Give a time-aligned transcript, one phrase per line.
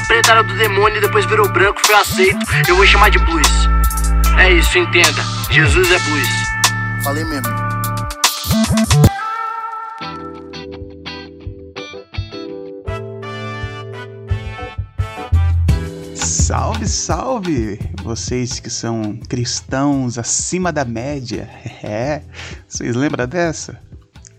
[0.00, 2.38] era preta, era do demônio e depois virou branco, foi aceito.
[2.68, 3.46] Eu vou chamar de blues.
[4.38, 5.22] É isso, entenda.
[5.50, 6.28] Jesus é blues.
[7.04, 7.48] Falei mesmo.
[16.14, 17.78] Salve, salve!
[18.02, 21.48] Vocês que são cristãos acima da média.
[21.82, 22.22] É,
[22.68, 23.80] vocês lembram dessa?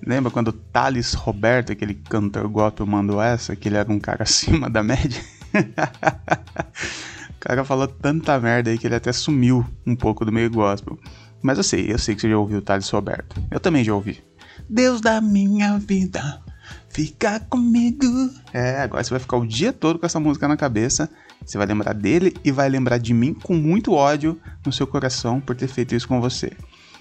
[0.05, 3.55] Lembra quando Thales Roberto, aquele cantor gospel, mandou essa?
[3.55, 5.19] Que ele era um cara acima da média?
[7.29, 10.97] o cara falou tanta merda aí que ele até sumiu um pouco do meio gospel.
[11.41, 13.41] Mas eu sei, eu sei que você já ouviu o Thales Roberto.
[13.49, 14.23] Eu também já ouvi.
[14.69, 16.41] Deus da minha vida,
[16.89, 18.05] fica comigo.
[18.53, 21.09] É, agora você vai ficar o dia todo com essa música na cabeça.
[21.45, 25.41] Você vai lembrar dele e vai lembrar de mim com muito ódio no seu coração
[25.41, 26.51] por ter feito isso com você.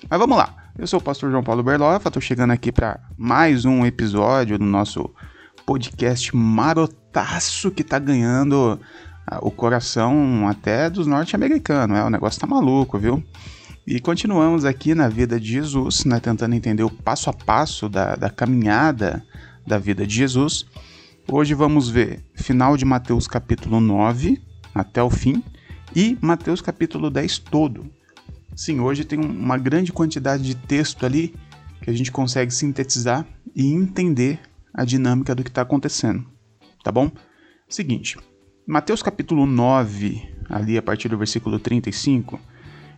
[0.08, 0.54] Mas vamos lá.
[0.78, 4.64] Eu sou o pastor João Paulo Berloffa, estou chegando aqui para mais um episódio do
[4.64, 5.10] nosso
[5.66, 6.34] podcast
[7.10, 8.80] marotaço que tá ganhando
[9.26, 11.98] ah, o coração até dos norte-americanos.
[11.98, 13.22] É, o negócio tá maluco, viu?
[13.86, 18.14] E continuamos aqui na vida de Jesus, né, tentando entender o passo a passo da,
[18.14, 19.24] da caminhada
[19.66, 20.64] da vida de Jesus.
[21.28, 24.40] Hoje vamos ver final de Mateus capítulo 9
[24.74, 25.42] até o fim
[25.94, 27.90] e Mateus capítulo 10 todo.
[28.54, 31.34] Sim, hoje tem uma grande quantidade de texto ali
[31.82, 33.26] que a gente consegue sintetizar
[33.56, 34.38] e entender
[34.72, 36.24] a dinâmica do que está acontecendo,
[36.82, 37.10] tá bom?
[37.68, 38.18] Seguinte,
[38.66, 42.38] Mateus capítulo 9, ali a partir do versículo 35,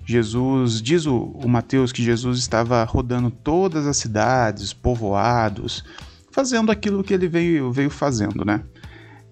[0.05, 5.85] Jesus diz o, o Mateus que Jesus estava rodando todas as cidades, povoados,
[6.31, 8.63] fazendo aquilo que ele veio, veio fazendo, né?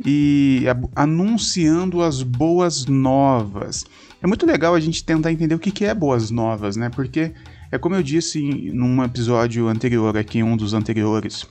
[0.05, 3.85] E anunciando as boas novas.
[4.23, 6.89] É muito legal a gente tentar entender o que, que é boas novas, né?
[6.89, 7.33] Porque
[7.71, 8.41] é como eu disse
[8.73, 11.47] num episódio anterior, aqui um dos anteriores.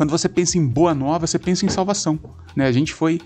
[0.00, 2.18] Quando você pensa em boa nova, você pensa em salvação,
[2.56, 2.64] né?
[2.66, 3.20] A gente foi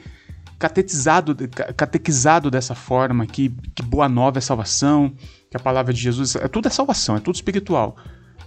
[0.58, 1.36] catequizado,
[1.76, 5.14] catequizado dessa forma que, que boa nova é salvação,
[5.48, 7.96] que a palavra de Jesus é tudo é salvação, é tudo espiritual.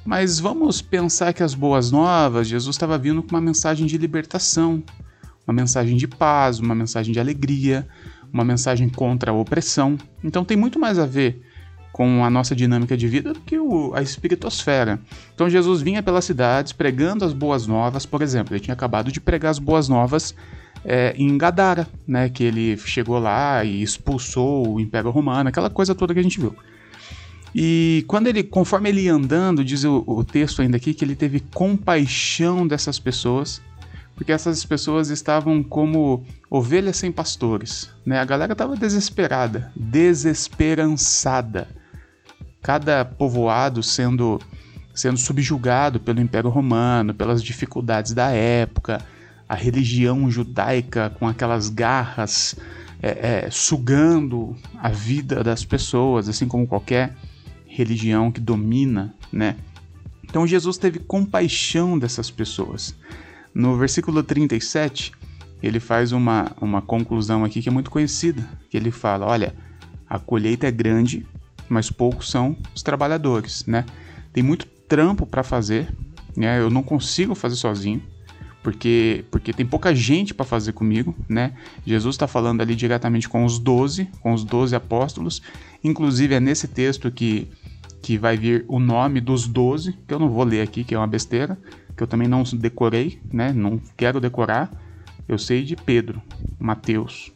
[0.03, 4.83] Mas vamos pensar que as boas novas, Jesus estava vindo com uma mensagem de libertação,
[5.47, 7.87] uma mensagem de paz, uma mensagem de alegria,
[8.33, 9.97] uma mensagem contra a opressão.
[10.21, 11.46] Então tem muito mais a ver
[11.91, 14.99] com a nossa dinâmica de vida do que o, a espiritosfera.
[15.33, 19.19] Então Jesus vinha pelas cidades pregando as boas novas, por exemplo, ele tinha acabado de
[19.19, 20.35] pregar as boas novas
[20.85, 25.95] é, em Gadara, né, que ele chegou lá e expulsou o Império Romano, aquela coisa
[25.95, 26.55] toda que a gente viu.
[27.53, 31.15] E quando ele, conforme ele ia andando, diz o, o texto ainda aqui que ele
[31.15, 33.61] teve compaixão dessas pessoas,
[34.15, 38.19] porque essas pessoas estavam como ovelhas sem pastores, né?
[38.19, 41.67] A galera estava desesperada, desesperançada.
[42.61, 44.39] Cada povoado sendo
[44.93, 48.99] sendo subjugado pelo Império Romano, pelas dificuldades da época,
[49.47, 52.55] a religião judaica com aquelas garras
[53.01, 57.15] é, é, sugando a vida das pessoas, assim como qualquer
[57.67, 59.55] religião que domina, né?
[60.23, 62.95] Então Jesus teve compaixão dessas pessoas.
[63.53, 65.11] No versículo 37,
[65.61, 69.53] ele faz uma, uma conclusão aqui que é muito conhecida, que ele fala, olha,
[70.09, 71.25] a colheita é grande,
[71.69, 73.85] mas poucos são os trabalhadores, né?
[74.33, 75.93] Tem muito trampo para fazer,
[76.35, 76.59] né?
[76.59, 78.01] Eu não consigo fazer sozinho,
[78.63, 81.53] porque porque tem pouca gente para fazer comigo, né?
[81.85, 85.41] Jesus está falando ali diretamente com os doze, com os doze apóstolos.
[85.83, 87.47] Inclusive é nesse texto que
[88.01, 90.97] que vai vir o nome dos doze, que eu não vou ler aqui, que é
[90.97, 91.57] uma besteira,
[91.95, 93.51] que eu também não decorei, né?
[93.51, 94.71] Não quero decorar.
[95.27, 96.21] Eu sei de Pedro,
[96.57, 97.33] Mateus.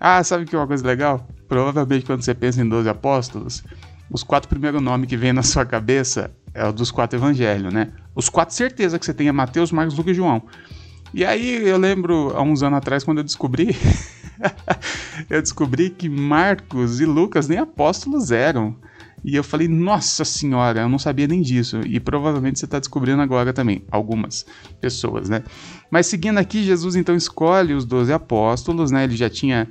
[0.00, 1.28] Ah, sabe que é uma coisa legal?
[1.54, 3.62] Provavelmente quando você pensa em 12 apóstolos,
[4.10, 7.92] os quatro primeiros nomes que vem na sua cabeça é o dos quatro evangelhos, né?
[8.12, 10.42] Os quatro certeza que você tem é Mateus, Marcos, Lucas e João.
[11.14, 13.76] E aí eu lembro há uns anos atrás quando eu descobri
[15.30, 18.74] eu descobri que Marcos e Lucas nem apóstolos eram.
[19.24, 21.80] E eu falei, nossa senhora, eu não sabia nem disso.
[21.86, 24.44] E provavelmente você está descobrindo agora também, algumas
[24.82, 25.42] pessoas, né?
[25.90, 29.04] Mas seguindo aqui, Jesus então escolhe os doze apóstolos, né?
[29.04, 29.66] Ele já tinha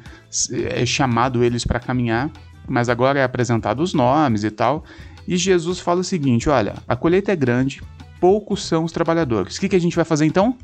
[0.51, 2.31] é, chamado eles para caminhar,
[2.67, 4.83] mas agora é apresentado os nomes e tal.
[5.27, 7.79] E Jesus fala o seguinte: olha, a colheita é grande,
[8.19, 9.57] poucos são os trabalhadores.
[9.57, 10.57] O que, que a gente vai fazer então?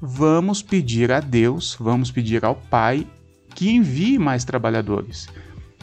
[0.00, 3.06] Vamos pedir a Deus, vamos pedir ao Pai
[3.54, 5.28] que envie mais trabalhadores.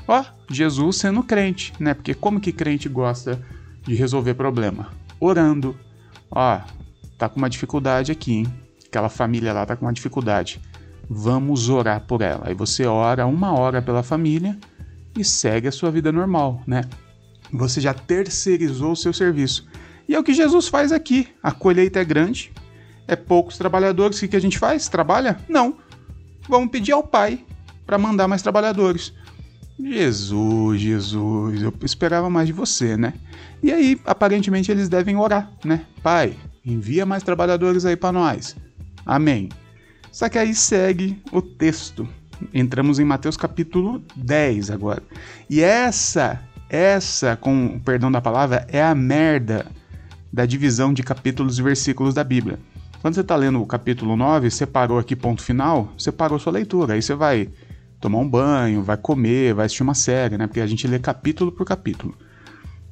[0.08, 1.94] Ó, Jesus sendo crente, né?
[1.94, 3.42] Porque como que crente gosta
[3.84, 4.90] de resolver problema?
[5.20, 5.78] Orando.
[6.30, 6.60] Ó,
[7.18, 8.54] tá com uma dificuldade aqui, hein?
[8.88, 10.60] Aquela família lá tá com uma dificuldade.
[11.10, 12.48] Vamos orar por ela.
[12.48, 14.58] Aí você ora uma hora pela família
[15.18, 16.84] e segue a sua vida normal, né?
[17.52, 19.68] Você já terceirizou o seu serviço.
[20.08, 21.28] E é o que Jesus faz aqui.
[21.44, 22.52] A colheita é grande,
[23.08, 24.22] é poucos trabalhadores.
[24.22, 24.88] O que a gente faz?
[24.88, 25.40] Trabalha?
[25.48, 25.78] Não.
[26.48, 27.46] vamos pedir ao pai
[27.86, 29.14] para mandar mais trabalhadores.
[29.84, 33.14] Jesus, Jesus, eu esperava mais de você, né?
[33.64, 35.86] E aí, aparentemente, eles devem orar, né?
[36.04, 36.36] Pai,
[36.66, 38.56] envia mais trabalhadores aí para nós.
[39.06, 39.50] Amém.
[40.12, 42.08] Só que aí segue o texto.
[42.54, 45.02] Entramos em Mateus capítulo 10 agora.
[45.50, 46.40] E essa,
[46.70, 49.66] essa, com perdão da palavra, é a merda
[50.32, 52.60] da divisão de capítulos e versículos da Bíblia.
[53.02, 56.54] Quando você está lendo o capítulo 9, você parou aqui, ponto final, você parou sua
[56.54, 56.94] leitura.
[56.94, 57.50] Aí você vai
[58.02, 60.48] tomar um banho, vai comer, vai assistir uma série, né?
[60.48, 62.18] Porque a gente lê capítulo por capítulo.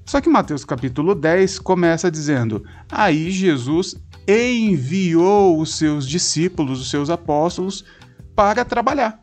[0.05, 3.95] Só que Mateus capítulo 10 começa dizendo: Aí Jesus
[4.27, 7.83] enviou os seus discípulos, os seus apóstolos,
[8.35, 9.19] para trabalhar.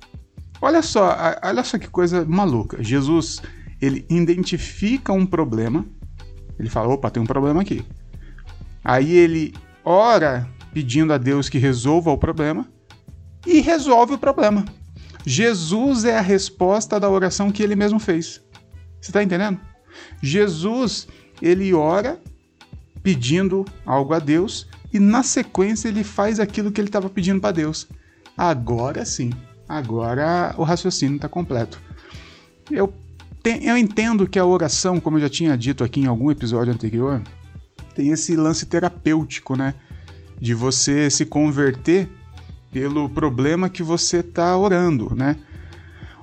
[0.61, 2.83] Olha só, olha só que coisa maluca.
[2.83, 3.41] Jesus,
[3.81, 5.87] ele identifica um problema,
[6.59, 7.85] ele fala: opa, tem um problema aqui.
[8.85, 9.55] Aí ele
[9.85, 12.69] ora pedindo a Deus que resolva o problema
[13.47, 14.65] e resolve o problema.
[15.29, 18.41] Jesus é a resposta da oração que ele mesmo fez.
[19.01, 19.61] Você está entendendo?
[20.23, 21.09] Jesus,
[21.43, 22.21] ele ora
[23.03, 27.51] pedindo algo a Deus e na sequência ele faz aquilo que ele estava pedindo para
[27.51, 27.89] Deus.
[28.37, 29.33] Agora sim,
[29.69, 31.83] agora o raciocínio está completo.
[32.71, 32.95] Eu,
[33.43, 36.73] te, eu entendo que a oração, como eu já tinha dito aqui em algum episódio
[36.73, 37.21] anterior,
[37.97, 39.75] tem esse lance terapêutico, né?
[40.41, 42.09] De você se converter
[42.77, 45.37] pelo problema que você está orando, né?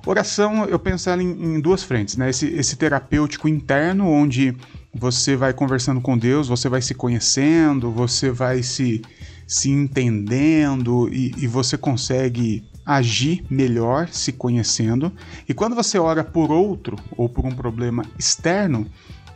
[0.06, 2.30] Oração, eu penso ela em, em duas frentes, né?
[2.30, 4.56] Esse, esse terapêutico interno, onde
[4.94, 9.02] você vai conversando com Deus, você vai se conhecendo, você vai se,
[9.48, 15.12] se entendendo e, e você consegue agir melhor se conhecendo.
[15.48, 18.86] E quando você ora por outro ou por um problema externo,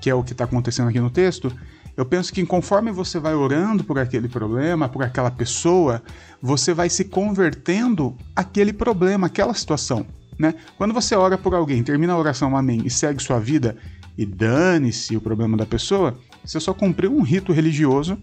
[0.00, 1.52] que é o que está acontecendo aqui no texto,
[1.98, 6.00] eu penso que conforme você vai orando por aquele problema, por aquela pessoa,
[6.40, 10.06] você vai se convertendo aquele problema, aquela situação.
[10.38, 10.54] Né?
[10.76, 13.76] Quando você ora por alguém, termina a oração, amém, e segue sua vida,
[14.16, 18.16] e dane-se o problema da pessoa, você só cumpriu um rito religioso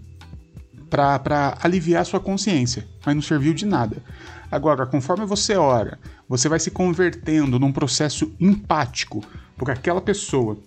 [0.89, 4.01] para aliviar sua consciência, mas não serviu de nada.
[4.50, 6.00] Agora, conforme você ora,
[6.30, 9.22] você vai se convertendo num processo empático
[9.57, 10.57] por aquela pessoa,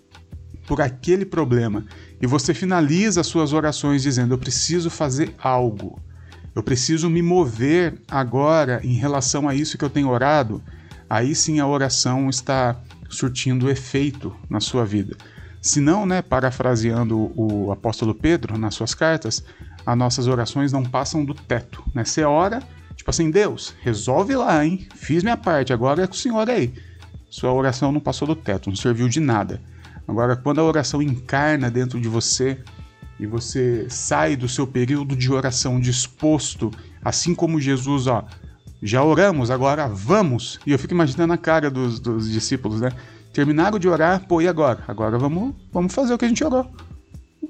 [0.68, 1.86] por aquele problema
[2.20, 5.98] e você finaliza suas orações dizendo: Eu preciso fazer algo,
[6.54, 10.62] eu preciso me mover agora em relação a isso que eu tenho orado,
[11.08, 12.78] aí sim a oração está
[13.08, 15.16] surtindo efeito na sua vida.
[15.62, 19.42] Se não, né, parafraseando o apóstolo Pedro nas suas cartas,
[19.84, 21.82] as nossas orações não passam do teto.
[21.94, 22.04] Né?
[22.04, 22.62] Você ora,
[22.94, 24.86] tipo assim, Deus, resolve lá, hein?
[24.94, 26.72] Fiz minha parte, agora é com o Senhor aí.
[27.28, 29.60] Sua oração não passou do teto, não serviu de nada.
[30.08, 32.58] Agora, quando a oração encarna dentro de você
[33.20, 36.70] e você sai do seu período de oração disposto,
[37.04, 38.24] assim como Jesus, ó,
[38.82, 40.58] já oramos, agora vamos.
[40.66, 42.90] E eu fico imaginando a cara dos, dos discípulos, né?
[43.34, 44.82] Terminaram de orar, pô, e agora?
[44.88, 46.66] Agora vamos, vamos fazer o que a gente orou.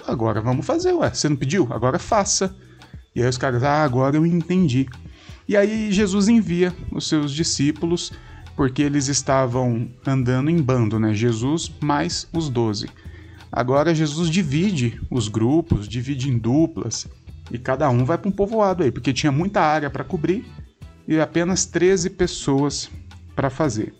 [0.06, 1.10] Agora vamos fazer, ué.
[1.14, 1.68] Você não pediu?
[1.70, 2.54] Agora faça.
[3.14, 4.88] E aí os caras, ah, agora eu entendi.
[5.46, 8.12] E aí Jesus envia os seus discípulos
[8.58, 11.14] porque eles estavam andando em bando, né?
[11.14, 12.90] Jesus mais os doze.
[13.52, 17.06] Agora Jesus divide os grupos, divide em duplas,
[17.52, 20.44] e cada um vai para um povoado aí, porque tinha muita área para cobrir
[21.06, 22.90] e apenas 13 pessoas
[23.36, 23.94] para fazer.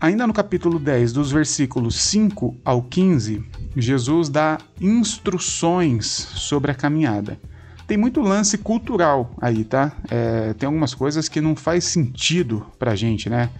[0.00, 3.44] Ainda no capítulo 10, dos versículos 5 ao 15,
[3.76, 7.38] Jesus dá instruções sobre a caminhada
[7.86, 9.92] tem muito lance cultural aí, tá?
[10.10, 13.50] É, tem algumas coisas que não faz sentido pra gente, né?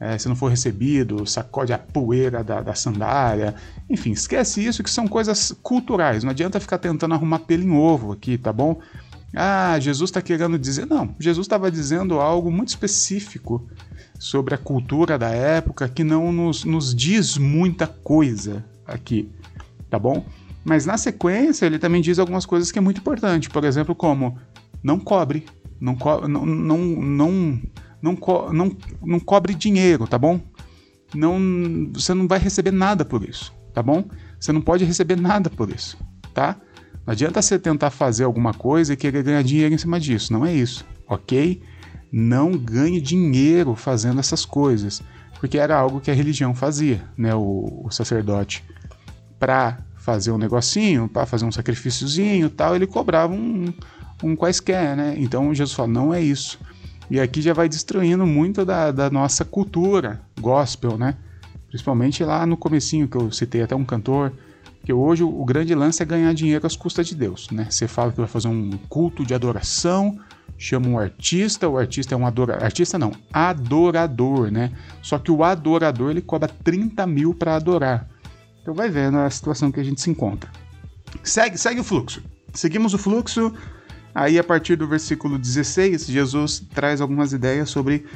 [0.00, 3.54] É, se não for recebido, sacode a poeira da, da, sandália.
[3.88, 6.24] Enfim, esquece isso que são coisas culturais.
[6.24, 8.80] Não adianta ficar tentando arrumar pelo em ovo aqui, tá bom?
[9.34, 10.86] Ah, Jesus está querendo dizer.
[10.86, 13.66] Não, Jesus estava dizendo algo muito específico
[14.18, 19.30] sobre a cultura da época que não nos, nos diz muita coisa aqui,
[19.90, 20.24] tá bom?
[20.64, 24.38] Mas na sequência ele também diz algumas coisas que é muito importante, por exemplo, como
[24.82, 25.44] não cobre,
[25.80, 27.62] não, co não, não, não,
[28.00, 30.40] não, co não, não cobre dinheiro, tá bom?
[31.14, 31.38] Não,
[31.92, 34.04] você não vai receber nada por isso, tá bom?
[34.40, 35.98] Você não pode receber nada por isso,
[36.32, 36.56] tá?
[37.06, 40.46] Não adianta você tentar fazer alguma coisa e querer ganhar dinheiro em cima disso, não
[40.46, 41.62] é isso, ok?
[42.10, 45.02] Não ganhe dinheiro fazendo essas coisas,
[45.38, 47.34] porque era algo que a religião fazia, né?
[47.34, 48.64] O, o sacerdote,
[49.38, 53.72] para fazer um negocinho, para fazer um sacrifíciozinho tal, ele cobrava um,
[54.22, 55.14] um quaisquer, né?
[55.16, 56.58] Então Jesus fala, não é isso.
[57.10, 61.16] E aqui já vai destruindo muito da, da nossa cultura gospel, né?
[61.68, 64.30] Principalmente lá no comecinho que eu citei até um cantor,
[64.84, 67.66] que hoje o, grande lance é ganhar dinheiro às custas de Deus, né?
[67.70, 70.20] Você fala que vai fazer um culto de adoração
[70.58, 74.70] chamam o artista, o artista é um adorador, artista não, adorador, né?
[75.02, 78.13] Só que o adorador ele cobra 30 mil para adorar.
[78.64, 80.50] Então vai vendo a situação que a gente se encontra.
[81.22, 82.22] Segue, segue o fluxo.
[82.54, 83.52] Seguimos o fluxo.
[84.14, 88.06] Aí a partir do versículo 16, Jesus traz algumas ideias sobre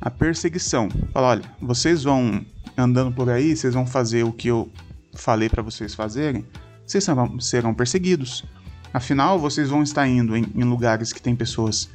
[0.00, 0.88] a perseguição.
[1.12, 2.42] Fala, olha, vocês vão
[2.78, 4.72] andando por aí, vocês vão fazer o que eu
[5.12, 6.46] falei para vocês fazerem,
[6.86, 8.46] vocês serão, serão perseguidos.
[8.94, 11.90] Afinal, vocês vão estar indo em, em lugares que tem pessoas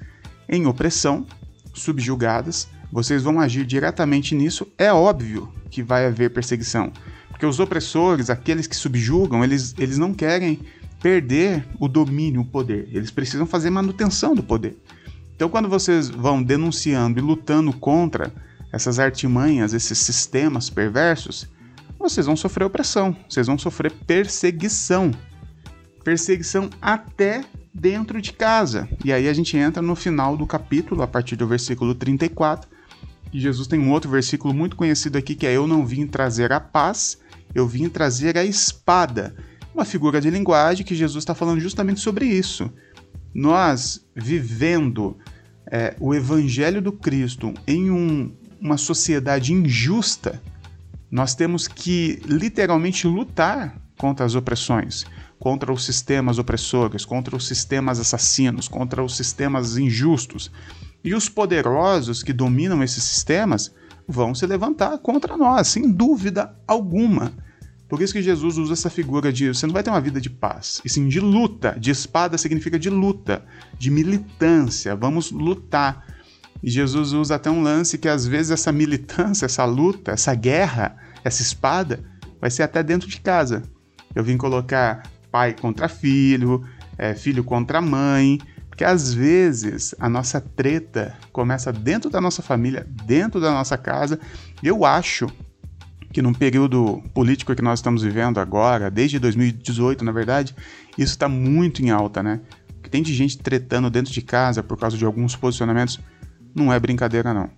[0.47, 1.25] em opressão,
[1.73, 6.93] subjugadas, vocês vão agir diretamente nisso, é óbvio que vai haver perseguição.
[7.35, 10.61] Porque os opressores, aqueles que subjugam, eles, eles não querem
[11.01, 12.87] perder o domínio, o poder.
[12.91, 14.77] Eles precisam fazer manutenção do poder.
[15.35, 18.33] Então, quando vocês vão denunciando e lutando contra
[18.71, 21.45] essas artimanhas, esses sistemas perversos,
[21.99, 25.11] vocês vão sofrer opressão, vocês vão sofrer perseguição
[26.05, 28.87] perseguição até dentro de casa.
[29.03, 32.69] E aí a gente entra no final do capítulo, a partir do versículo 34.
[33.33, 36.53] E Jesus tem um outro versículo muito conhecido aqui que é: Eu não vim trazer
[36.53, 37.17] a paz,
[37.53, 39.35] eu vim trazer a espada.
[39.73, 42.71] Uma figura de linguagem que Jesus está falando justamente sobre isso.
[43.33, 45.17] Nós vivendo
[45.67, 50.41] é, o evangelho do Cristo em um, uma sociedade injusta,
[51.11, 55.05] nós temos que literalmente lutar contra as opressões
[55.39, 60.51] contra os sistemas opressores, contra os sistemas assassinos, contra os sistemas injustos.
[61.03, 63.71] E os poderosos que dominam esses sistemas
[64.07, 67.33] vão se levantar contra nós, sem dúvida alguma.
[67.87, 70.29] Por isso que Jesus usa essa figura de você não vai ter uma vida de
[70.29, 71.75] paz, e sim de luta.
[71.79, 73.45] De espada significa de luta,
[73.77, 74.95] de militância.
[74.95, 76.05] Vamos lutar.
[76.63, 80.97] E Jesus usa até um lance que às vezes essa militância, essa luta, essa guerra,
[81.23, 82.03] essa espada,
[82.41, 83.61] vai ser até dentro de casa.
[84.15, 86.63] Eu vim colocar pai contra filho,
[86.97, 88.39] é, filho contra mãe,
[88.75, 94.19] porque às vezes a nossa treta começa dentro da nossa família, dentro da nossa casa.
[94.61, 95.27] Eu acho
[96.11, 100.53] que num período político que nós estamos vivendo agora, desde 2018, na verdade,
[100.97, 102.41] isso está muito em alta, né?
[102.83, 106.01] Que tem de gente tretando dentro de casa por causa de alguns posicionamentos
[106.53, 107.49] não é brincadeira, não.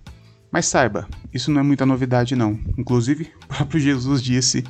[0.52, 2.60] Mas saiba, isso não é muita novidade, não.
[2.76, 4.62] Inclusive, o próprio Jesus disse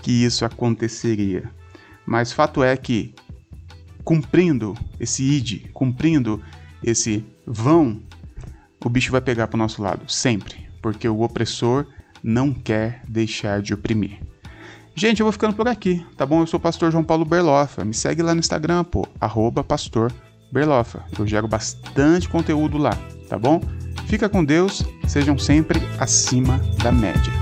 [0.00, 1.50] que isso aconteceria.
[2.06, 3.16] Mas fato é que,
[4.08, 6.42] cumprindo esse id, cumprindo
[6.82, 8.00] esse vão,
[8.82, 10.66] o bicho vai pegar para o nosso lado, sempre.
[10.80, 11.84] Porque o opressor
[12.22, 14.18] não quer deixar de oprimir.
[14.94, 16.40] Gente, eu vou ficando por aqui, tá bom?
[16.40, 17.84] Eu sou o pastor João Paulo Berlofa.
[17.84, 20.10] Me segue lá no Instagram, pô, arroba pastor
[20.50, 21.04] Berlofa.
[21.18, 22.96] Eu gero bastante conteúdo lá,
[23.28, 23.60] tá bom?
[24.06, 27.37] Fica com Deus, sejam sempre acima da média.